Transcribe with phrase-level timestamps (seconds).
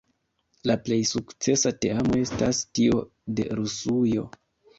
[0.69, 3.05] La plej sukcesa teamo estas tio
[3.41, 4.27] de Rusujo.